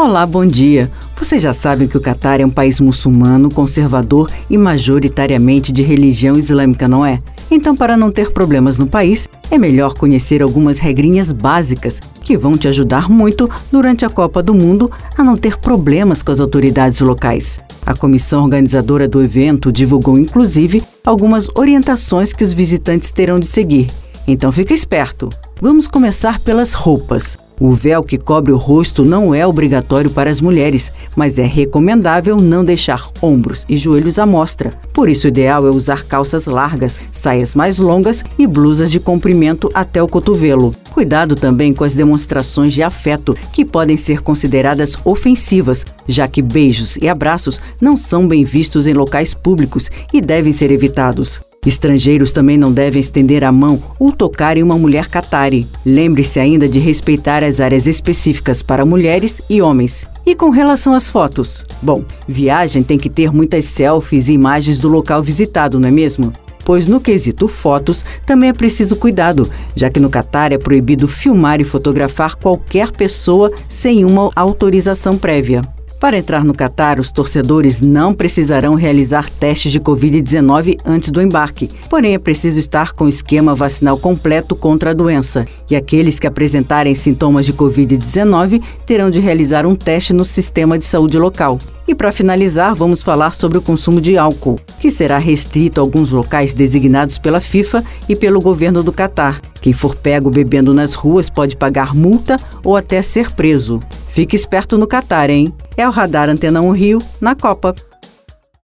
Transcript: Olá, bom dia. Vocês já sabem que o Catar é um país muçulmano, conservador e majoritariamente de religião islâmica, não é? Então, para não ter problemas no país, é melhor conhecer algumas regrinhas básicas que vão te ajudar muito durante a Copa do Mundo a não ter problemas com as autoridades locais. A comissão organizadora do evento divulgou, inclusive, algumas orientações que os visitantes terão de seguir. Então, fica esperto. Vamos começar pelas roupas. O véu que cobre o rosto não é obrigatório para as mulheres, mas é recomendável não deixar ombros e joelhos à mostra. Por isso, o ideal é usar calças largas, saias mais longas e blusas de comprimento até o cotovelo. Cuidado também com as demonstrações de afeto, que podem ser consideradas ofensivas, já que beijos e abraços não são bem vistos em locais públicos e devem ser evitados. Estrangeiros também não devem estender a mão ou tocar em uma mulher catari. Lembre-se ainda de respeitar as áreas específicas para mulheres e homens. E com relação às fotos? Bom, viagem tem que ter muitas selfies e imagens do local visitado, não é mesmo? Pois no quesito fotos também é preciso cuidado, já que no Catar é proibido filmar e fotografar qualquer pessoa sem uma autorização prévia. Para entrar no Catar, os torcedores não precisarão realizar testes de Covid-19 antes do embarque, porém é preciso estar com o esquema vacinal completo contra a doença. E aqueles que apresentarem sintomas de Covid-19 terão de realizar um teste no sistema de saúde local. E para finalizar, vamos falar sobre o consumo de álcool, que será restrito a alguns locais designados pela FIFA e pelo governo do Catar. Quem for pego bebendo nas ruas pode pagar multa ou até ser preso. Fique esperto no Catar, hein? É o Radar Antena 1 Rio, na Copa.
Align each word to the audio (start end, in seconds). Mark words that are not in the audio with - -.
Olá, 0.00 0.24
bom 0.24 0.46
dia. 0.46 0.88
Vocês 1.16 1.42
já 1.42 1.52
sabem 1.52 1.88
que 1.88 1.96
o 1.96 2.00
Catar 2.00 2.40
é 2.40 2.46
um 2.46 2.50
país 2.50 2.78
muçulmano, 2.78 3.50
conservador 3.50 4.30
e 4.48 4.56
majoritariamente 4.56 5.72
de 5.72 5.82
religião 5.82 6.38
islâmica, 6.38 6.86
não 6.86 7.04
é? 7.04 7.18
Então, 7.50 7.74
para 7.74 7.96
não 7.96 8.12
ter 8.12 8.30
problemas 8.30 8.78
no 8.78 8.86
país, 8.86 9.28
é 9.50 9.58
melhor 9.58 9.94
conhecer 9.94 10.40
algumas 10.40 10.78
regrinhas 10.78 11.32
básicas 11.32 11.98
que 12.22 12.38
vão 12.38 12.56
te 12.56 12.68
ajudar 12.68 13.10
muito 13.10 13.50
durante 13.72 14.04
a 14.04 14.08
Copa 14.08 14.40
do 14.40 14.54
Mundo 14.54 14.88
a 15.16 15.24
não 15.24 15.36
ter 15.36 15.56
problemas 15.56 16.22
com 16.22 16.30
as 16.30 16.38
autoridades 16.38 17.00
locais. 17.00 17.58
A 17.84 17.92
comissão 17.92 18.44
organizadora 18.44 19.08
do 19.08 19.20
evento 19.20 19.72
divulgou, 19.72 20.16
inclusive, 20.16 20.80
algumas 21.04 21.48
orientações 21.56 22.32
que 22.32 22.44
os 22.44 22.52
visitantes 22.52 23.10
terão 23.10 23.40
de 23.40 23.48
seguir. 23.48 23.90
Então, 24.28 24.52
fica 24.52 24.72
esperto. 24.72 25.28
Vamos 25.60 25.88
começar 25.88 26.38
pelas 26.38 26.72
roupas. 26.72 27.36
O 27.60 27.72
véu 27.72 28.02
que 28.04 28.16
cobre 28.16 28.52
o 28.52 28.56
rosto 28.56 29.04
não 29.04 29.34
é 29.34 29.46
obrigatório 29.46 30.10
para 30.10 30.30
as 30.30 30.40
mulheres, 30.40 30.92
mas 31.16 31.38
é 31.38 31.44
recomendável 31.44 32.36
não 32.36 32.64
deixar 32.64 33.10
ombros 33.20 33.64
e 33.68 33.76
joelhos 33.76 34.18
à 34.18 34.24
mostra. 34.24 34.72
Por 34.92 35.08
isso, 35.08 35.26
o 35.26 35.28
ideal 35.28 35.66
é 35.66 35.70
usar 35.70 36.04
calças 36.04 36.46
largas, 36.46 37.00
saias 37.10 37.54
mais 37.54 37.78
longas 37.78 38.22
e 38.38 38.46
blusas 38.46 38.90
de 38.90 39.00
comprimento 39.00 39.68
até 39.74 40.02
o 40.02 40.06
cotovelo. 40.06 40.74
Cuidado 40.92 41.34
também 41.34 41.72
com 41.72 41.84
as 41.84 41.94
demonstrações 41.94 42.72
de 42.74 42.82
afeto, 42.82 43.36
que 43.52 43.64
podem 43.64 43.96
ser 43.96 44.20
consideradas 44.20 44.96
ofensivas, 45.04 45.84
já 46.06 46.28
que 46.28 46.42
beijos 46.42 46.96
e 46.96 47.08
abraços 47.08 47.60
não 47.80 47.96
são 47.96 48.28
bem 48.28 48.44
vistos 48.44 48.86
em 48.86 48.92
locais 48.92 49.34
públicos 49.34 49.90
e 50.12 50.20
devem 50.20 50.52
ser 50.52 50.70
evitados. 50.70 51.47
Estrangeiros 51.66 52.32
também 52.32 52.56
não 52.56 52.72
devem 52.72 53.00
estender 53.00 53.42
a 53.42 53.50
mão 53.50 53.82
ou 53.98 54.12
tocar 54.12 54.56
em 54.56 54.62
uma 54.62 54.78
mulher 54.78 55.08
catari. 55.08 55.66
Lembre-se 55.84 56.38
ainda 56.38 56.68
de 56.68 56.78
respeitar 56.78 57.42
as 57.42 57.60
áreas 57.60 57.86
específicas 57.86 58.62
para 58.62 58.86
mulheres 58.86 59.42
e 59.50 59.60
homens. 59.60 60.06
E 60.24 60.34
com 60.34 60.50
relação 60.50 60.92
às 60.92 61.10
fotos? 61.10 61.64
Bom, 61.82 62.04
viagem 62.28 62.82
tem 62.82 62.98
que 62.98 63.10
ter 63.10 63.32
muitas 63.32 63.64
selfies 63.64 64.28
e 64.28 64.32
imagens 64.32 64.78
do 64.78 64.88
local 64.88 65.22
visitado, 65.22 65.80
não 65.80 65.88
é 65.88 65.92
mesmo? 65.92 66.32
Pois 66.64 66.86
no 66.86 67.00
quesito 67.00 67.48
fotos 67.48 68.04
também 68.26 68.50
é 68.50 68.52
preciso 68.52 68.94
cuidado, 68.96 69.50
já 69.74 69.88
que 69.88 69.98
no 69.98 70.10
Catar 70.10 70.52
é 70.52 70.58
proibido 70.58 71.08
filmar 71.08 71.60
e 71.60 71.64
fotografar 71.64 72.36
qualquer 72.36 72.90
pessoa 72.90 73.50
sem 73.66 74.04
uma 74.04 74.30
autorização 74.36 75.16
prévia. 75.16 75.62
Para 76.00 76.16
entrar 76.16 76.44
no 76.44 76.54
Catar, 76.54 77.00
os 77.00 77.10
torcedores 77.10 77.80
não 77.80 78.14
precisarão 78.14 78.74
realizar 78.74 79.28
testes 79.28 79.72
de 79.72 79.80
Covid-19 79.80 80.78
antes 80.84 81.10
do 81.10 81.20
embarque, 81.20 81.68
porém 81.90 82.14
é 82.14 82.18
preciso 82.18 82.60
estar 82.60 82.92
com 82.92 83.04
o 83.04 83.08
esquema 83.08 83.52
vacinal 83.52 83.98
completo 83.98 84.54
contra 84.54 84.90
a 84.90 84.94
doença. 84.94 85.44
E 85.68 85.74
aqueles 85.74 86.20
que 86.20 86.26
apresentarem 86.28 86.94
sintomas 86.94 87.44
de 87.44 87.52
Covid-19 87.52 88.62
terão 88.86 89.10
de 89.10 89.18
realizar 89.18 89.66
um 89.66 89.74
teste 89.74 90.12
no 90.12 90.24
sistema 90.24 90.78
de 90.78 90.84
saúde 90.84 91.18
local. 91.18 91.58
E 91.88 91.96
para 91.96 92.12
finalizar, 92.12 92.76
vamos 92.76 93.02
falar 93.02 93.34
sobre 93.34 93.58
o 93.58 93.62
consumo 93.62 94.00
de 94.00 94.16
álcool, 94.16 94.60
que 94.78 94.92
será 94.92 95.18
restrito 95.18 95.80
a 95.80 95.82
alguns 95.82 96.12
locais 96.12 96.54
designados 96.54 97.18
pela 97.18 97.40
FIFA 97.40 97.82
e 98.08 98.14
pelo 98.14 98.40
governo 98.40 98.84
do 98.84 98.92
Catar. 98.92 99.40
Quem 99.60 99.72
for 99.72 99.96
pego 99.96 100.30
bebendo 100.30 100.72
nas 100.72 100.94
ruas 100.94 101.28
pode 101.28 101.56
pagar 101.56 101.92
multa 101.92 102.36
ou 102.62 102.76
até 102.76 103.02
ser 103.02 103.32
preso. 103.32 103.80
Fique 104.18 104.34
esperto 104.34 104.76
no 104.76 104.88
Catar, 104.88 105.30
hein? 105.30 105.54
É 105.76 105.86
o 105.86 105.92
Radar 105.92 106.28
Antena 106.28 106.60
1 106.60 106.72
Rio, 106.72 106.98
na 107.20 107.36
Copa. 107.36 107.76